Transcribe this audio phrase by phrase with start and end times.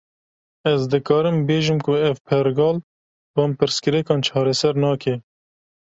[0.71, 2.77] Ez dikarim bêjim ku ev pergal,
[3.37, 5.15] van pirsgirêkan çareser nake